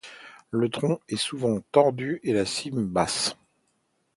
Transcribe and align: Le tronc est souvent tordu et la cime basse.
Le 0.49 0.67
tronc 0.67 0.99
est 1.09 1.15
souvent 1.15 1.59
tordu 1.71 2.19
et 2.23 2.33
la 2.33 2.43
cime 2.43 2.83
basse. 2.87 3.35